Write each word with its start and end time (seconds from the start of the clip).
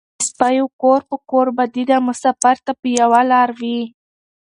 ـ 0.01 0.07
د 0.17 0.21
سپيو 0.29 0.65
کور 0.81 0.99
په 1.09 1.17
کور 1.29 1.47
بدي 1.57 1.83
ده 1.89 1.97
مسافر 2.07 2.55
ته 2.65 2.71
په 2.79 2.87
يوه 2.99 3.21
لار 3.31 3.49
وي. 3.59 3.79